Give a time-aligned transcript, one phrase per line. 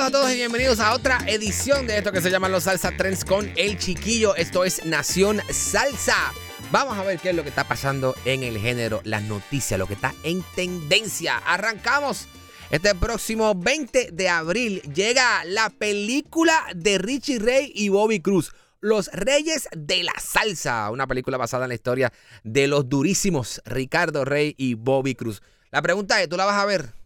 [0.00, 3.22] A todos y bienvenidos a otra edición de esto que se llama los Salsa Trends
[3.22, 4.34] con El Chiquillo.
[4.34, 6.32] Esto es Nación Salsa.
[6.72, 9.86] Vamos a ver qué es lo que está pasando en el género, las noticias, lo
[9.86, 11.36] que está en tendencia.
[11.36, 12.28] Arrancamos.
[12.70, 18.54] Este próximo 20 de abril llega la película de Richie Ray y Bobby Cruz.
[18.80, 22.10] Los Reyes de la Salsa, una película basada en la historia
[22.42, 25.42] de los durísimos Ricardo Rey y Bobby Cruz.
[25.70, 26.99] La pregunta es, ¿tú la vas a ver?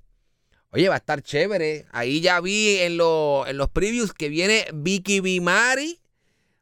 [0.74, 1.86] Oye, va a estar chévere.
[1.92, 6.00] Ahí ya vi en, en los previews que viene Vicky Bimari.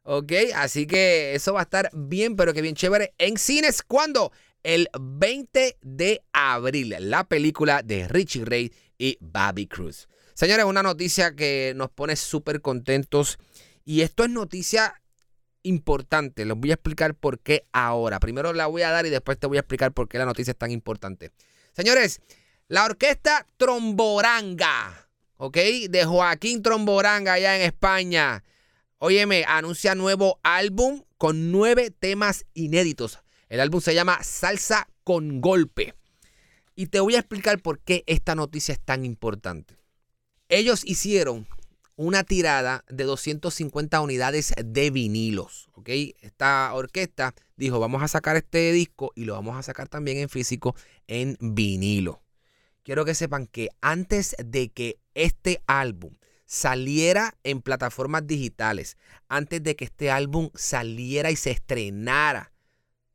[0.03, 3.15] Ok, así que eso va a estar bien, pero que bien chévere.
[3.17, 4.31] En cines, ¿cuándo?
[4.61, 6.95] El 20 de abril.
[6.99, 10.07] La película de Richie Ray y Bobby Cruz.
[10.35, 13.39] Señores, una noticia que nos pone súper contentos.
[13.83, 15.01] Y esto es noticia
[15.63, 16.45] importante.
[16.45, 18.19] Les voy a explicar por qué ahora.
[18.19, 20.51] Primero la voy a dar y después te voy a explicar por qué la noticia
[20.51, 21.31] es tan importante.
[21.71, 22.21] Señores,
[22.73, 25.07] la orquesta Tromboranga,
[25.37, 25.57] ¿ok?
[25.91, 28.43] De Joaquín Tromboranga allá en España.
[28.97, 33.19] Óyeme, anuncia nuevo álbum con nueve temas inéditos.
[33.47, 35.93] El álbum se llama Salsa con Golpe.
[36.73, 39.77] Y te voy a explicar por qué esta noticia es tan importante.
[40.49, 41.47] Ellos hicieron
[41.95, 45.69] una tirada de 250 unidades de vinilos.
[45.75, 45.89] ¿ok?
[46.21, 50.29] Esta orquesta dijo, vamos a sacar este disco y lo vamos a sacar también en
[50.29, 52.22] físico en vinilo
[52.83, 59.75] quiero que sepan que antes de que este álbum saliera en plataformas digitales, antes de
[59.75, 62.53] que este álbum saliera y se estrenara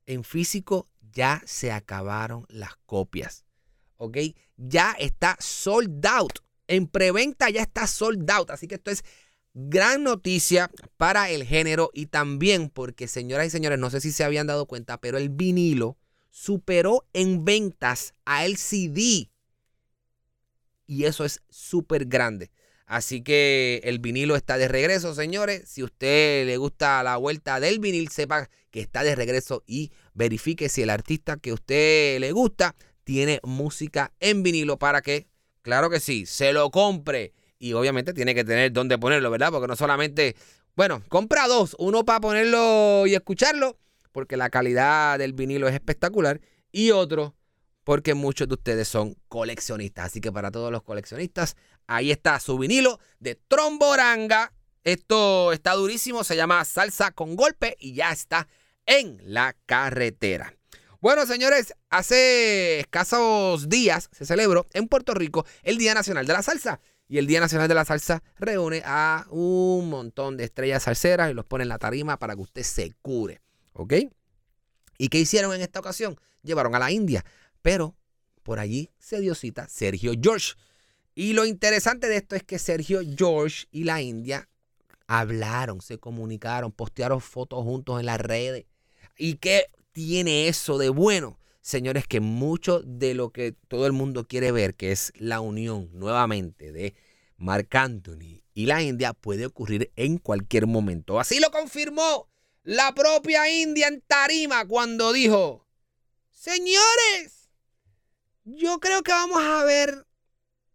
[0.06, 3.44] en físico, ya se acabaron las copias.
[3.96, 4.18] ¿Ok?
[4.56, 6.40] Ya está sold out.
[6.66, 8.50] En preventa ya está sold out.
[8.50, 9.04] Así que esto es
[9.54, 14.24] gran noticia para el género y también porque, señoras y señores, no sé si se
[14.24, 15.96] habían dado cuenta, pero el vinilo
[16.30, 19.30] superó en ventas a el CD
[20.88, 22.50] y eso es súper grande.
[22.86, 25.68] Así que el vinilo está de regreso, señores.
[25.68, 30.70] Si usted le gusta la vuelta del vinil, sepa que está de regreso y verifique
[30.70, 35.28] si el artista que usted le gusta tiene música en vinilo para que,
[35.60, 37.34] claro que sí, se lo compre.
[37.58, 39.50] Y obviamente tiene que tener dónde ponerlo, ¿verdad?
[39.50, 40.34] Porque no solamente,
[40.74, 43.78] bueno, compra dos, uno para ponerlo y escucharlo,
[44.12, 46.40] porque la calidad del vinilo es espectacular,
[46.72, 47.34] y otro
[47.88, 50.04] porque muchos de ustedes son coleccionistas.
[50.04, 51.56] Así que para todos los coleccionistas,
[51.86, 54.52] ahí está su vinilo de Tromboranga.
[54.84, 58.46] Esto está durísimo, se llama Salsa con Golpe y ya está
[58.84, 60.54] en la carretera.
[61.00, 66.42] Bueno, señores, hace escasos días se celebró en Puerto Rico el Día Nacional de la
[66.42, 66.80] Salsa.
[67.08, 71.34] Y el Día Nacional de la Salsa reúne a un montón de estrellas salseras y
[71.34, 73.40] los pone en la tarima para que usted se cure.
[73.72, 73.94] ¿Ok?
[74.98, 76.20] ¿Y qué hicieron en esta ocasión?
[76.42, 77.24] Llevaron a la India
[77.62, 77.96] pero
[78.42, 80.54] por allí se dio cita Sergio George.
[81.14, 84.48] Y lo interesante de esto es que Sergio George y la India
[85.06, 88.66] hablaron, se comunicaron, postearon fotos juntos en las redes.
[89.16, 91.40] ¿Y qué tiene eso de bueno?
[91.60, 95.90] Señores, que mucho de lo que todo el mundo quiere ver, que es la unión
[95.92, 96.94] nuevamente de
[97.36, 101.18] Marc Anthony y la India, puede ocurrir en cualquier momento.
[101.18, 102.28] Así lo confirmó
[102.62, 105.66] la propia India en Tarima cuando dijo,
[106.30, 107.37] señores,
[108.56, 110.06] yo creo que vamos a ver.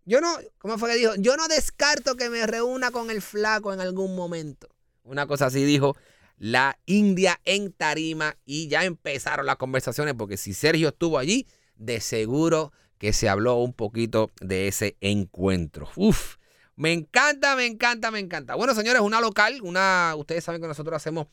[0.05, 1.15] Yo no, ¿cómo fue que dijo?
[1.17, 4.69] Yo no descarto que me reúna con el flaco en algún momento.
[5.03, 5.95] Una cosa así dijo
[6.37, 12.01] la India en Tarima y ya empezaron las conversaciones porque si Sergio estuvo allí, de
[12.01, 15.89] seguro que se habló un poquito de ese encuentro.
[15.95, 16.37] Uf,
[16.75, 18.55] me encanta, me encanta, me encanta.
[18.55, 21.27] Bueno, señores, una local, una, ustedes saben que nosotros hacemos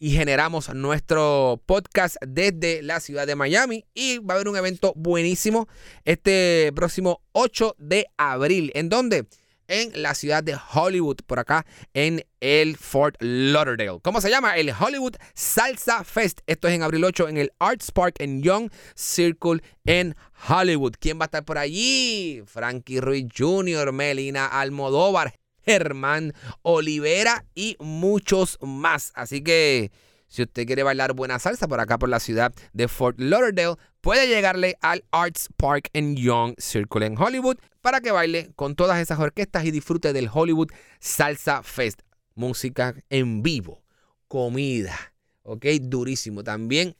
[0.00, 3.84] y generamos nuestro podcast desde la ciudad de Miami.
[3.94, 5.68] Y va a haber un evento buenísimo
[6.06, 8.72] este próximo 8 de abril.
[8.74, 9.26] ¿En dónde?
[9.68, 11.64] En la ciudad de Hollywood, por acá
[11.94, 14.00] en el Fort Lauderdale.
[14.02, 14.56] ¿Cómo se llama?
[14.56, 16.40] El Hollywood Salsa Fest.
[16.46, 20.16] Esto es en abril 8 en el Arts Park en Young Circle en
[20.48, 20.94] Hollywood.
[20.98, 22.42] ¿Quién va a estar por allí?
[22.46, 25.34] Frankie Ruiz Jr., Melina Almodóvar,
[25.64, 29.12] Germán Olivera y muchos más.
[29.14, 29.90] Así que
[30.30, 34.28] Si usted quiere bailar buena salsa por acá por la ciudad de Fort Lauderdale, puede
[34.28, 39.18] llegarle al Arts Park en Young Circle en Hollywood para que baile con todas esas
[39.18, 40.68] orquestas y disfrute del Hollywood
[41.00, 42.02] Salsa Fest.
[42.36, 43.82] Música en vivo,
[44.28, 44.96] comida,
[45.42, 46.44] ok, durísimo.
[46.44, 46.94] También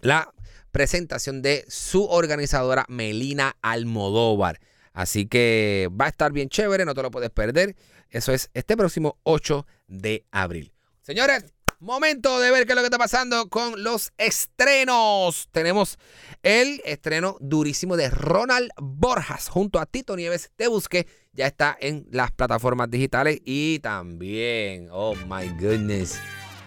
[0.00, 0.32] la
[0.70, 4.60] presentación de su organizadora Melina Almodóvar.
[4.92, 7.76] Así que va a estar bien chévere, no te lo puedes perder.
[8.10, 10.72] Eso es este próximo 8 de abril.
[11.00, 11.44] Señores,
[11.82, 15.48] momento de ver qué es lo que está pasando con los estrenos.
[15.50, 15.98] Tenemos
[16.42, 20.50] el estreno durísimo de Ronald Borjas junto a Tito Nieves.
[20.56, 21.06] Te busqué.
[21.32, 26.20] Ya está en las plataformas digitales y también, oh my goodness,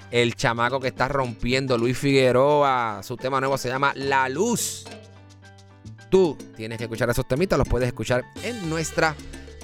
[0.09, 3.01] el chamaco que está rompiendo, Luis Figueroa.
[3.03, 4.85] Su tema nuevo se llama La Luz.
[6.09, 9.15] Tú tienes que escuchar esos temitas, los puedes escuchar en nuestra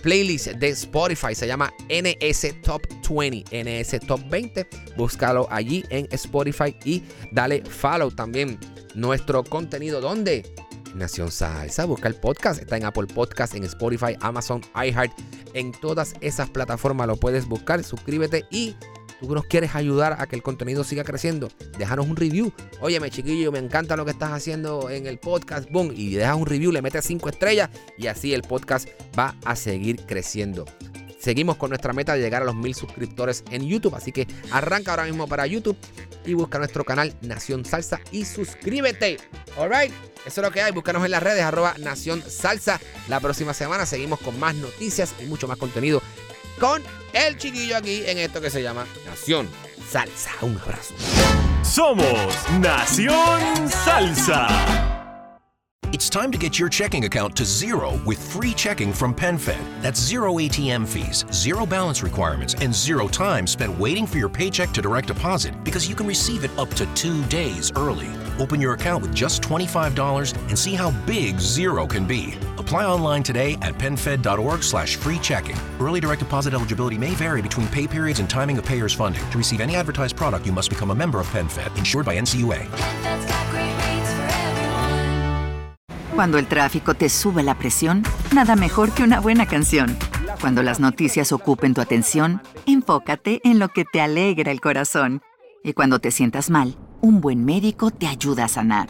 [0.01, 1.35] playlist de Spotify.
[1.35, 4.67] Se llama NS Top 20, NS Top 20.
[4.97, 8.59] Búscalo allí en Spotify y dale follow también
[8.95, 10.01] nuestro contenido.
[10.01, 10.43] ¿Dónde?
[10.95, 11.85] Nación Salsa.
[11.85, 12.61] Busca el podcast.
[12.61, 15.11] Está en Apple Podcast, en Spotify, Amazon, iHeart.
[15.53, 17.83] En todas esas plataformas lo puedes buscar.
[17.83, 18.75] Suscríbete y
[19.27, 22.51] tú nos quieres ayudar a que el contenido siga creciendo, déjanos un review.
[22.79, 25.69] Óyeme, chiquillo, me encanta lo que estás haciendo en el podcast.
[25.69, 29.55] Boom, y dejas un review, le metes cinco estrellas y así el podcast va a
[29.55, 30.65] seguir creciendo.
[31.19, 34.91] Seguimos con nuestra meta de llegar a los mil suscriptores en YouTube, así que arranca
[34.91, 35.77] ahora mismo para YouTube
[36.25, 39.17] y busca nuestro canal Nación Salsa y suscríbete.
[39.55, 39.93] Alright,
[40.25, 40.71] eso es lo que hay.
[40.71, 42.79] Búscanos en las redes arroba Nación Salsa.
[43.07, 46.01] La próxima semana seguimos con más noticias y mucho más contenido
[46.61, 49.49] con el chiquillo aquí en esto que se llama Nación
[49.89, 50.31] Salsa.
[50.43, 50.93] Un abrazo.
[51.63, 52.05] Somos
[52.59, 54.47] Nación Salsa.
[55.91, 59.59] It's time to get your checking account to zero with free checking from PenFed.
[59.81, 64.71] That's zero ATM fees, zero balance requirements, and zero time spent waiting for your paycheck
[64.71, 68.07] to direct deposit because you can receive it up to two days early.
[68.39, 72.35] Open your account with just $25 and see how big zero can be.
[72.61, 75.55] Apply online today at penfed.org slash free checking.
[75.79, 79.23] Early direct deposit eligibility may vary between pay periods and timing of payer's funding.
[79.31, 82.67] To receive any advertised product, you must become a member of PenFed, insured by NCUA.
[86.13, 89.97] Cuando el tráfico te sube la presión, nada mejor que una buena canción.
[90.39, 95.23] Cuando las noticias ocupen tu atención, enfócate en lo que te alegra el corazón.
[95.63, 98.89] Y cuando te sientas mal, un buen médico te ayuda a sanar.